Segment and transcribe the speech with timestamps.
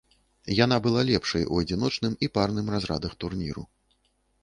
[0.59, 3.63] Яна была лепшай у адзіночным і парным разрадах турніру.